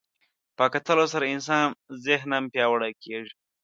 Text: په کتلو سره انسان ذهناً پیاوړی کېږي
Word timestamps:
په 0.57 0.65
کتلو 0.73 1.05
سره 1.13 1.25
انسان 1.33 1.65
ذهناً 2.05 2.37
پیاوړی 2.53 2.93
کېږي 3.03 3.33